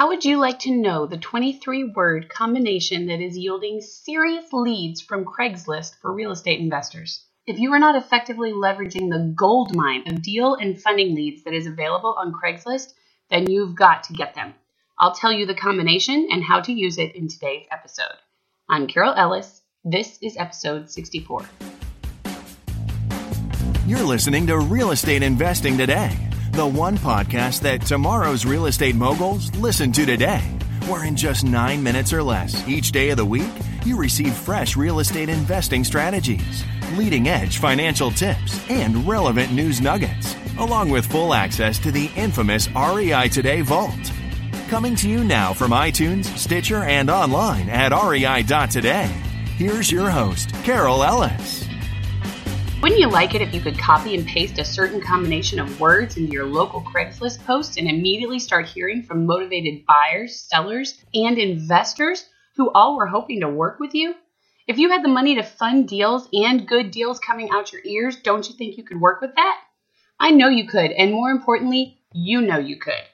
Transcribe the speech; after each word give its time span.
How 0.00 0.08
would 0.08 0.24
you 0.24 0.38
like 0.38 0.60
to 0.60 0.74
know 0.74 1.04
the 1.04 1.18
23 1.18 1.92
word 1.94 2.30
combination 2.30 3.08
that 3.08 3.20
is 3.20 3.36
yielding 3.36 3.82
serious 3.82 4.50
leads 4.50 5.02
from 5.02 5.26
Craigslist 5.26 5.96
for 6.00 6.10
real 6.10 6.30
estate 6.30 6.58
investors? 6.58 7.26
If 7.46 7.58
you 7.58 7.70
are 7.74 7.78
not 7.78 7.96
effectively 7.96 8.50
leveraging 8.50 9.10
the 9.10 9.34
gold 9.36 9.76
mine 9.76 10.04
of 10.06 10.22
deal 10.22 10.54
and 10.54 10.80
funding 10.80 11.14
leads 11.14 11.44
that 11.44 11.52
is 11.52 11.66
available 11.66 12.14
on 12.16 12.32
Craigslist, 12.32 12.94
then 13.30 13.50
you've 13.50 13.74
got 13.74 14.04
to 14.04 14.14
get 14.14 14.34
them. 14.34 14.54
I'll 14.98 15.14
tell 15.14 15.34
you 15.34 15.44
the 15.44 15.54
combination 15.54 16.28
and 16.30 16.42
how 16.42 16.62
to 16.62 16.72
use 16.72 16.96
it 16.96 17.14
in 17.14 17.28
today's 17.28 17.66
episode. 17.70 18.16
I'm 18.70 18.86
Carol 18.86 19.12
Ellis. 19.14 19.60
This 19.84 20.18
is 20.22 20.34
episode 20.38 20.90
64. 20.90 21.44
You're 23.86 24.04
listening 24.04 24.46
to 24.46 24.60
Real 24.60 24.92
Estate 24.92 25.22
Investing 25.22 25.76
Today, 25.76 26.29
the 26.60 26.66
one 26.66 26.98
podcast 26.98 27.62
that 27.62 27.80
tomorrow's 27.80 28.44
real 28.44 28.66
estate 28.66 28.94
moguls 28.94 29.50
listen 29.56 29.90
to 29.90 30.04
today, 30.04 30.42
where 30.88 31.06
in 31.06 31.16
just 31.16 31.42
nine 31.42 31.82
minutes 31.82 32.12
or 32.12 32.22
less 32.22 32.68
each 32.68 32.92
day 32.92 33.08
of 33.08 33.16
the 33.16 33.24
week, 33.24 33.48
you 33.86 33.96
receive 33.96 34.34
fresh 34.34 34.76
real 34.76 35.00
estate 35.00 35.30
investing 35.30 35.84
strategies, 35.84 36.62
leading 36.98 37.28
edge 37.28 37.56
financial 37.56 38.10
tips, 38.10 38.60
and 38.68 39.08
relevant 39.08 39.50
news 39.54 39.80
nuggets, 39.80 40.36
along 40.58 40.90
with 40.90 41.06
full 41.06 41.32
access 41.32 41.78
to 41.78 41.90
the 41.90 42.10
infamous 42.14 42.68
REI 42.72 43.30
Today 43.30 43.62
Vault. 43.62 44.12
Coming 44.68 44.94
to 44.96 45.08
you 45.08 45.24
now 45.24 45.54
from 45.54 45.70
iTunes, 45.70 46.26
Stitcher, 46.36 46.84
and 46.84 47.08
online 47.08 47.70
at 47.70 47.92
rei.today. 47.92 49.06
Here's 49.56 49.90
your 49.90 50.10
host, 50.10 50.52
Carol 50.62 51.02
Ellis. 51.04 51.69
Wouldn't 52.90 53.06
you 53.06 53.14
like 53.14 53.36
it 53.36 53.40
if 53.40 53.54
you 53.54 53.60
could 53.60 53.78
copy 53.78 54.16
and 54.16 54.26
paste 54.26 54.58
a 54.58 54.64
certain 54.64 55.00
combination 55.00 55.60
of 55.60 55.78
words 55.78 56.16
into 56.16 56.32
your 56.32 56.44
local 56.44 56.80
Craigslist 56.80 57.46
post 57.46 57.78
and 57.78 57.88
immediately 57.88 58.40
start 58.40 58.66
hearing 58.66 59.04
from 59.04 59.26
motivated 59.26 59.86
buyers, 59.86 60.40
sellers, 60.40 61.00
and 61.14 61.38
investors 61.38 62.28
who 62.56 62.68
all 62.72 62.96
were 62.96 63.06
hoping 63.06 63.42
to 63.42 63.48
work 63.48 63.78
with 63.78 63.94
you? 63.94 64.16
If 64.66 64.76
you 64.76 64.90
had 64.90 65.04
the 65.04 65.08
money 65.08 65.36
to 65.36 65.44
fund 65.44 65.86
deals 65.86 66.28
and 66.32 66.66
good 66.66 66.90
deals 66.90 67.20
coming 67.20 67.50
out 67.52 67.72
your 67.72 67.80
ears, 67.84 68.16
don't 68.16 68.48
you 68.48 68.56
think 68.56 68.76
you 68.76 68.82
could 68.82 69.00
work 69.00 69.20
with 69.20 69.36
that? 69.36 69.60
I 70.18 70.32
know 70.32 70.48
you 70.48 70.66
could, 70.66 70.90
and 70.90 71.12
more 71.12 71.30
importantly, 71.30 72.00
you 72.12 72.40
know 72.40 72.58
you 72.58 72.76
could. 72.76 73.04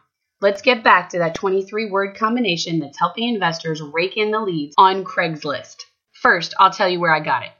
Let's 0.44 0.62
get 0.62 0.84
back 0.84 1.08
to 1.12 1.20
that 1.20 1.36
23 1.36 1.90
word 1.90 2.18
combination 2.18 2.80
that's 2.80 3.00
helping 3.00 3.30
investors 3.30 3.82
rake 3.82 4.18
in 4.18 4.30
the 4.30 4.42
leads 4.42 4.76
on 4.78 5.06
Craigslist. 5.06 5.78
First, 6.12 6.54
I'll 6.60 6.70
tell 6.70 6.90
you 6.90 7.00
where 7.00 7.16
I 7.16 7.22
got 7.22 7.44
it. 7.44 7.52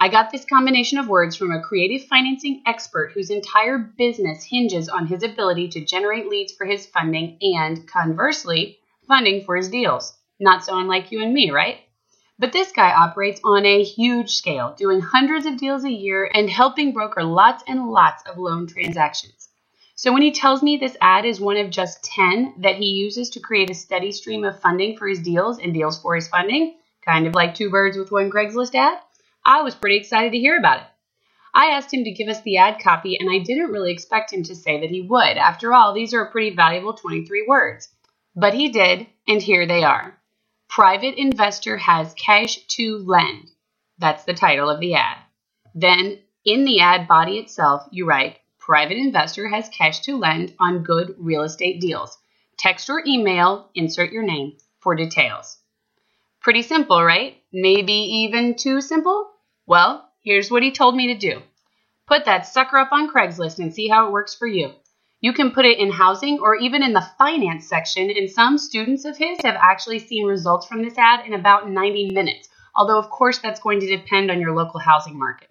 I 0.00 0.08
got 0.08 0.30
this 0.30 0.46
combination 0.46 0.96
of 0.96 1.06
words 1.06 1.36
from 1.36 1.52
a 1.52 1.60
creative 1.60 2.08
financing 2.08 2.62
expert 2.66 3.12
whose 3.12 3.28
entire 3.28 3.76
business 3.76 4.42
hinges 4.42 4.88
on 4.88 5.06
his 5.06 5.22
ability 5.22 5.68
to 5.68 5.84
generate 5.84 6.30
leads 6.30 6.54
for 6.54 6.64
his 6.64 6.86
funding 6.86 7.36
and, 7.42 7.86
conversely, 7.86 8.78
funding 9.06 9.44
for 9.44 9.54
his 9.54 9.68
deals. 9.68 10.16
Not 10.40 10.64
so 10.64 10.78
unlike 10.78 11.12
you 11.12 11.22
and 11.22 11.34
me, 11.34 11.50
right? 11.50 11.80
But 12.38 12.54
this 12.54 12.72
guy 12.72 12.90
operates 12.90 13.42
on 13.44 13.66
a 13.66 13.84
huge 13.84 14.30
scale, 14.30 14.74
doing 14.78 15.02
hundreds 15.02 15.44
of 15.44 15.58
deals 15.58 15.84
a 15.84 15.90
year 15.90 16.30
and 16.32 16.48
helping 16.48 16.94
broker 16.94 17.22
lots 17.22 17.62
and 17.68 17.90
lots 17.90 18.22
of 18.26 18.38
loan 18.38 18.66
transactions. 18.66 19.49
So 20.00 20.14
when 20.14 20.22
he 20.22 20.32
tells 20.32 20.62
me 20.62 20.78
this 20.78 20.96
ad 21.02 21.26
is 21.26 21.42
one 21.42 21.58
of 21.58 21.68
just 21.68 22.02
10 22.04 22.54
that 22.62 22.76
he 22.76 22.86
uses 22.86 23.28
to 23.28 23.38
create 23.38 23.68
a 23.68 23.74
steady 23.74 24.12
stream 24.12 24.44
of 24.44 24.58
funding 24.58 24.96
for 24.96 25.06
his 25.06 25.18
deals 25.18 25.58
and 25.58 25.74
deals 25.74 26.00
for 26.00 26.14
his 26.14 26.26
funding, 26.26 26.76
kind 27.04 27.26
of 27.26 27.34
like 27.34 27.54
two 27.54 27.68
birds 27.68 27.98
with 27.98 28.10
one 28.10 28.30
Craigslist 28.30 28.74
ad, 28.74 28.98
I 29.44 29.60
was 29.60 29.74
pretty 29.74 29.98
excited 29.98 30.32
to 30.32 30.38
hear 30.38 30.56
about 30.56 30.80
it. 30.80 30.86
I 31.52 31.72
asked 31.72 31.92
him 31.92 32.04
to 32.04 32.12
give 32.12 32.28
us 32.28 32.40
the 32.40 32.56
ad 32.56 32.80
copy, 32.82 33.18
and 33.20 33.28
I 33.30 33.40
didn't 33.40 33.72
really 33.72 33.92
expect 33.92 34.32
him 34.32 34.42
to 34.44 34.54
say 34.54 34.80
that 34.80 34.88
he 34.88 35.02
would. 35.02 35.36
After 35.36 35.74
all, 35.74 35.92
these 35.92 36.14
are 36.14 36.22
a 36.22 36.30
pretty 36.30 36.56
valuable 36.56 36.94
23 36.94 37.44
words. 37.46 37.90
But 38.34 38.54
he 38.54 38.70
did, 38.70 39.06
and 39.28 39.42
here 39.42 39.66
they 39.66 39.84
are. 39.84 40.18
Private 40.70 41.16
investor 41.20 41.76
has 41.76 42.14
cash 42.14 42.56
to 42.68 43.04
lend. 43.04 43.50
That's 43.98 44.24
the 44.24 44.32
title 44.32 44.70
of 44.70 44.80
the 44.80 44.94
ad. 44.94 45.18
Then, 45.74 46.20
in 46.46 46.64
the 46.64 46.80
ad 46.80 47.06
body 47.06 47.36
itself, 47.36 47.86
you 47.90 48.06
write 48.06 48.38
private 48.70 48.98
investor 48.98 49.48
has 49.48 49.68
cash 49.70 49.98
to 49.98 50.16
lend 50.16 50.54
on 50.60 50.84
good 50.84 51.12
real 51.18 51.42
estate 51.42 51.80
deals. 51.80 52.16
Text 52.56 52.88
or 52.88 53.02
email, 53.04 53.68
insert 53.74 54.12
your 54.12 54.22
name 54.22 54.52
for 54.78 54.94
details. 54.94 55.58
Pretty 56.40 56.62
simple, 56.62 57.02
right? 57.02 57.42
Maybe 57.52 57.92
even 57.92 58.54
too 58.54 58.80
simple? 58.80 59.28
Well, 59.66 60.08
here's 60.22 60.52
what 60.52 60.62
he 60.62 60.70
told 60.70 60.94
me 60.94 61.12
to 61.12 61.18
do. 61.18 61.42
Put 62.06 62.26
that 62.26 62.46
sucker 62.46 62.78
up 62.78 62.92
on 62.92 63.10
Craigslist 63.10 63.58
and 63.58 63.74
see 63.74 63.88
how 63.88 64.06
it 64.06 64.12
works 64.12 64.36
for 64.36 64.46
you. 64.46 64.70
You 65.20 65.32
can 65.32 65.50
put 65.50 65.64
it 65.64 65.80
in 65.80 65.90
housing 65.90 66.38
or 66.38 66.54
even 66.54 66.84
in 66.84 66.92
the 66.92 67.08
finance 67.18 67.66
section, 67.66 68.08
and 68.08 68.30
some 68.30 68.56
students 68.56 69.04
of 69.04 69.18
his 69.18 69.40
have 69.42 69.56
actually 69.60 69.98
seen 69.98 70.26
results 70.26 70.68
from 70.68 70.84
this 70.84 70.96
ad 70.96 71.26
in 71.26 71.32
about 71.34 71.68
90 71.68 72.12
minutes, 72.12 72.48
although, 72.76 73.00
of 73.00 73.10
course, 73.10 73.40
that's 73.40 73.58
going 73.58 73.80
to 73.80 73.96
depend 73.96 74.30
on 74.30 74.40
your 74.40 74.54
local 74.54 74.78
housing 74.78 75.18
market. 75.18 75.49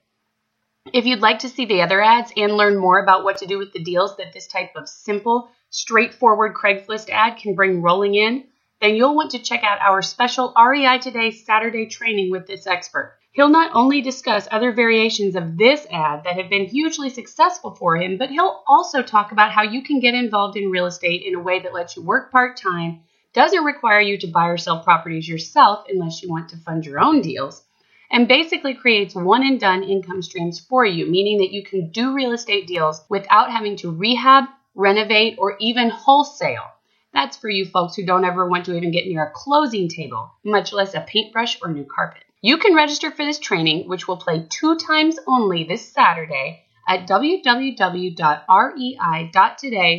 If 0.92 1.06
you'd 1.06 1.22
like 1.22 1.40
to 1.40 1.50
see 1.50 1.66
the 1.66 1.84
other 1.84 2.02
ads 2.02 2.32
and 2.36 2.58
learn 2.58 2.78
more 2.78 3.00
about 3.00 3.24
what 3.24 3.38
to 3.38 3.46
do 3.46 3.60
with 3.60 3.74
the 3.74 3.84
deals 3.84 4.18
that 4.18 4.34
this 4.34 4.48
type 4.48 4.72
of 4.76 4.90
simple, 4.90 5.52
straightforward 5.70 6.56
Craigslist 6.56 7.10
ad 7.10 7.38
can 7.38 7.54
bring 7.54 7.82
rolling 7.82 8.16
in, 8.16 8.46
then 8.82 8.96
you'll 8.96 9.16
want 9.16 9.32
to 9.32 9.40
check 9.40 9.64
out 9.64 9.82
our 9.82 10.02
special 10.02 10.54
REI 10.58 10.98
Today 10.98 11.30
Saturday 11.30 11.86
training 11.86 12.32
with 12.32 12.48
this 12.48 12.66
expert. 12.66 13.18
He'll 13.34 13.50
not 13.50 13.72
only 13.76 14.02
discuss 14.02 14.48
other 14.50 14.72
variations 14.72 15.36
of 15.36 15.58
this 15.58 15.86
ad 15.92 16.24
that 16.24 16.38
have 16.38 16.50
been 16.50 16.66
hugely 16.66 17.10
successful 17.10 17.76
for 17.76 17.96
him, 17.96 18.18
but 18.18 18.32
he'll 18.32 18.64
also 18.68 19.04
talk 19.04 19.32
about 19.32 19.52
how 19.52 19.62
you 19.62 19.84
can 19.84 20.00
get 20.00 20.16
involved 20.16 20.58
in 20.58 20.72
real 20.72 20.88
estate 20.88 21.22
in 21.22 21.36
a 21.36 21.40
way 21.40 21.60
that 21.60 21.74
lets 21.74 21.96
you 21.96 22.02
work 22.02 22.32
part 22.32 22.58
time, 22.58 23.02
doesn't 23.34 23.64
require 23.64 24.02
you 24.02 24.18
to 24.18 24.28
buy 24.28 24.48
or 24.48 24.58
sell 24.58 24.84
properties 24.84 25.30
yourself 25.30 25.86
unless 25.88 26.24
you 26.24 26.30
want 26.30 26.50
to 26.50 26.58
fund 26.58 26.86
your 26.86 27.00
own 27.00 27.22
deals, 27.22 27.64
and 28.12 28.28
basically 28.28 28.74
creates 28.74 29.16
one 29.16 29.44
and 29.44 29.60
done 29.60 29.84
income 29.84 30.22
streams 30.22 30.60
for 30.60 30.86
you, 30.86 31.06
meaning 31.06 31.38
that 31.40 31.52
you 31.52 31.64
can 31.64 31.92
do 31.92 32.14
real 32.14 32.32
estate 32.32 32.68
deals 32.68 33.02
without 33.10 33.52
having 33.52 33.76
to 33.78 33.92
rehab, 33.92 34.46
renovate, 34.76 35.38
or 35.38 35.58
even 35.60 35.90
wholesale. 35.90 36.66
That's 37.14 37.38
for 37.38 37.50
you 37.50 37.66
folks 37.66 37.96
who 37.96 38.06
don't 38.06 38.26
ever 38.26 38.48
want 38.48 38.66
to 38.66 38.76
even 38.76 38.92
get 38.92 39.08
near 39.08 39.24
a 39.24 39.32
closing 39.34 39.88
table, 39.90 40.32
much 40.44 40.74
less 40.74 40.94
a 40.94 41.02
paintbrush 41.02 41.58
or 41.62 41.72
new 41.72 41.86
carpet. 41.86 42.24
You 42.42 42.58
can 42.58 42.76
register 42.76 43.12
for 43.12 43.26
this 43.26 43.40
training, 43.40 43.90
which 43.90 44.08
will 44.08 44.18
play 44.18 44.46
two 44.50 44.78
times 44.78 45.20
only 45.28 45.64
this 45.64 45.92
Saturday 45.92 46.64
at 46.88 47.08
www.rei.today 47.08 47.50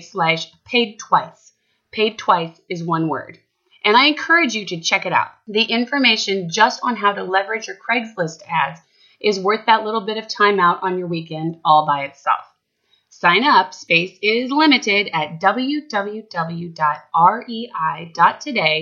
slash 0.00 0.52
paid 0.64 0.98
twice. 0.98 1.52
Paid 1.92 2.18
twice 2.18 2.60
is 2.68 2.82
one 2.82 3.08
word. 3.08 3.38
And 3.84 3.96
I 3.96 4.06
encourage 4.06 4.54
you 4.54 4.66
to 4.66 4.80
check 4.80 5.06
it 5.06 5.12
out. 5.12 5.30
The 5.46 5.62
information 5.62 6.50
just 6.50 6.80
on 6.82 6.96
how 6.96 7.12
to 7.12 7.24
leverage 7.24 7.66
your 7.66 7.76
Craigslist 7.76 8.42
ads 8.48 8.80
is 9.20 9.40
worth 9.40 9.66
that 9.66 9.84
little 9.84 10.00
bit 10.02 10.16
of 10.16 10.28
time 10.28 10.58
out 10.58 10.82
on 10.82 10.98
your 10.98 11.06
weekend 11.06 11.60
all 11.64 11.86
by 11.86 12.04
itself. 12.04 12.44
Sign 13.08 13.44
up, 13.44 13.74
space 13.74 14.18
is 14.22 14.50
limited 14.50 15.10
at 15.12 15.40
www.rei.today 15.40 16.24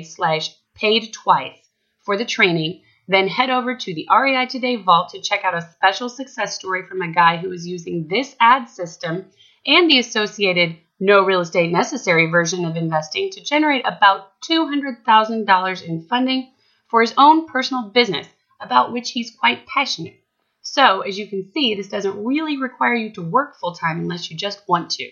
slash 0.03 0.51
paid 0.75 1.13
twice 1.13 1.59
for 2.01 2.17
the 2.17 2.25
training. 2.25 2.83
Then 3.09 3.27
head 3.27 3.51
over 3.51 3.75
to 3.75 3.95
the 3.95 4.07
REI 4.11 4.47
Today 4.47 4.77
Vault 4.77 5.09
to 5.11 5.21
check 5.21 5.45
out 5.45 5.57
a 5.57 5.69
special 5.73 6.09
success 6.09 6.55
story 6.55 6.85
from 6.87 7.01
a 7.03 7.13
guy 7.13 7.39
who 7.39 7.51
is 7.53 7.67
using 7.67 8.07
this 8.07 8.37
ad 8.39 8.69
system 8.69 9.27
and 9.67 9.91
the 9.91 9.99
associated 9.99 10.77
no 11.01 11.25
real 11.25 11.41
estate 11.41 11.71
necessary 11.71 12.27
version 12.27 12.65
of 12.65 12.77
investing 12.77 13.31
to 13.31 13.43
generate 13.43 13.87
about 13.87 14.41
$200,000 14.43 15.83
in 15.83 16.03
funding 16.03 16.51
for 16.89 17.01
his 17.01 17.15
own 17.17 17.47
personal 17.47 17.91
business, 17.91 18.27
about 18.61 18.93
which 18.93 19.11
he's 19.11 19.31
quite 19.31 19.67
passionate. 19.67 20.21
So, 20.63 21.01
as 21.01 21.19
you 21.19 21.29
can 21.29 21.51
see, 21.53 21.75
this 21.75 21.89
doesn't 21.89 22.25
really 22.25 22.59
require 22.59 22.95
you 22.95 23.13
to 23.15 23.23
work 23.23 23.57
full 23.59 23.75
time 23.75 24.01
unless 24.01 24.31
you 24.31 24.37
just 24.37 24.69
want 24.69 24.91
to. 24.93 25.11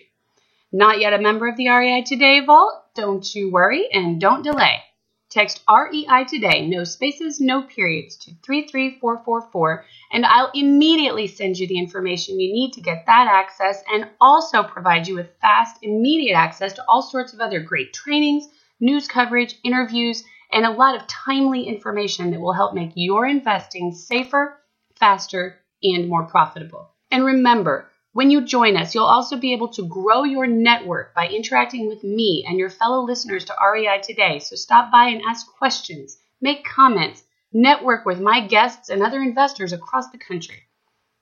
Not 0.71 0.99
yet 0.99 1.13
a 1.13 1.19
member 1.19 1.47
of 1.47 1.55
the 1.55 1.69
REI 1.69 2.03
Today 2.03 2.41
Vault? 2.45 2.73
Don't 2.93 3.33
you 3.33 3.51
worry 3.51 3.87
and 3.91 4.19
don't 4.19 4.43
delay. 4.43 4.81
Text 5.29 5.61
REI 5.69 6.23
Today, 6.23 6.65
no 6.67 6.85
spaces, 6.85 7.41
no 7.41 7.61
periods, 7.63 8.15
to 8.15 8.31
33444, 8.43 9.85
and 10.13 10.25
I'll 10.25 10.51
immediately 10.53 11.27
send 11.27 11.59
you 11.59 11.67
the 11.67 11.77
information 11.77 12.39
you 12.39 12.53
need 12.53 12.71
to 12.73 12.81
get 12.81 13.05
that 13.07 13.27
access 13.29 13.83
and 13.91 14.09
also 14.21 14.63
provide 14.63 15.05
you 15.05 15.15
with 15.15 15.35
fast, 15.41 15.79
immediate 15.81 16.35
access 16.35 16.71
to 16.73 16.85
all 16.87 17.01
sorts 17.01 17.33
of 17.33 17.41
other 17.41 17.59
great 17.59 17.91
trainings, 17.93 18.47
news 18.79 19.09
coverage, 19.09 19.59
interviews, 19.65 20.23
and 20.53 20.65
a 20.65 20.71
lot 20.71 20.95
of 20.95 21.07
timely 21.07 21.63
information 21.63 22.31
that 22.31 22.39
will 22.39 22.53
help 22.53 22.73
make 22.73 22.91
your 22.95 23.27
investing 23.27 23.91
safer, 23.91 24.57
faster, 24.95 25.59
and 25.83 26.07
more 26.07 26.23
profitable. 26.23 26.89
And 27.11 27.25
remember, 27.25 27.89
when 28.17 28.31
you 28.31 28.41
join 28.41 28.75
us, 28.75 28.95
you'll 28.95 29.05
also 29.05 29.37
be 29.37 29.53
able 29.53 29.67
to 29.67 29.87
grow 29.87 30.23
your 30.23 30.47
network 30.47 31.13
by 31.13 31.27
interacting 31.27 31.87
with 31.87 32.03
me 32.03 32.43
and 32.47 32.57
your 32.57 32.71
fellow 32.71 33.03
listeners 33.05 33.45
to 33.45 33.53
REI 33.63 34.01
today. 34.01 34.39
So 34.39 34.55
stop 34.55 34.91
by 34.91 35.09
and 35.09 35.21
ask 35.21 35.45
questions, 35.59 36.17
make 36.41 36.65
comments, 36.65 37.23
network 37.53 38.07
with 38.07 38.19
my 38.19 38.47
guests 38.47 38.89
and 38.89 39.03
other 39.03 39.21
investors 39.21 39.71
across 39.71 40.09
the 40.09 40.17
country. 40.17 40.63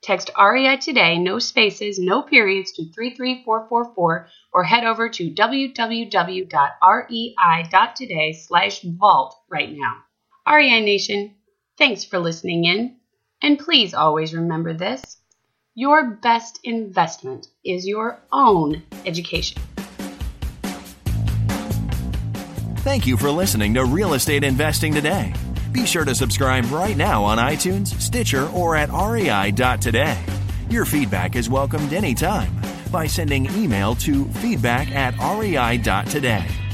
Text 0.03 0.31
REI 0.41 0.77
today, 0.77 1.17
no 1.17 1.37
spaces, 1.37 1.99
no 1.99 2.21
periods, 2.21 2.71
to 2.71 2.85
33444 2.85 4.29
or 4.53 4.63
head 4.63 4.85
over 4.85 5.09
to 5.09 5.29
www.rei.today 5.29 5.73
slash 8.31 8.81
vault 8.83 9.35
right 9.49 9.73
now. 9.73 9.95
REI 10.49 10.79
Nation, 10.79 11.35
thanks 11.77 12.05
for 12.05 12.19
listening 12.19 12.63
in. 12.63 12.95
And 13.41 13.59
please 13.59 13.93
always 13.93 14.33
remember 14.33 14.73
this 14.73 15.17
your 15.75 16.05
best 16.09 16.61
investment 16.63 17.49
is 17.65 17.85
your 17.85 18.21
own 18.31 18.81
education. 19.05 19.61
Thank 22.77 23.05
you 23.05 23.17
for 23.17 23.29
listening 23.29 23.73
to 23.73 23.83
Real 23.83 24.13
Estate 24.13 24.43
Investing 24.43 24.93
Today. 24.93 25.33
Be 25.71 25.85
sure 25.85 26.05
to 26.05 26.15
subscribe 26.15 26.65
right 26.71 26.95
now 26.95 27.23
on 27.23 27.37
iTunes, 27.37 27.87
Stitcher, 27.99 28.47
or 28.49 28.77
at 28.77 28.89
rei.today. 28.89 30.23
Your 30.69 30.85
feedback 30.85 31.35
is 31.35 31.49
welcomed 31.49 31.91
anytime 31.91 32.55
by 32.91 33.05
sending 33.05 33.47
email 33.55 33.95
to 33.95 34.25
feedback 34.25 34.91
at 34.91 35.13
rei.today. 35.17 36.64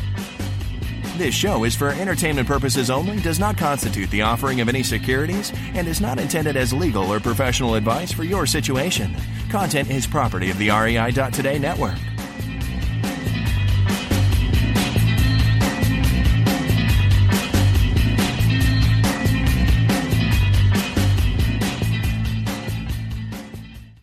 This 1.17 1.35
show 1.35 1.65
is 1.65 1.75
for 1.75 1.89
entertainment 1.89 2.47
purposes 2.47 2.89
only, 2.89 3.19
does 3.19 3.37
not 3.37 3.57
constitute 3.57 4.09
the 4.11 4.21
offering 4.21 4.61
of 4.61 4.69
any 4.69 4.81
securities, 4.81 5.51
and 5.75 5.87
is 5.87 6.01
not 6.01 6.19
intended 6.19 6.55
as 6.55 6.73
legal 6.73 7.11
or 7.11 7.19
professional 7.19 7.75
advice 7.75 8.11
for 8.11 8.23
your 8.23 8.45
situation. 8.45 9.15
Content 9.49 9.91
is 9.91 10.07
property 10.07 10.49
of 10.49 10.57
the 10.57 10.69
REI.today 10.69 11.59
network. 11.59 11.97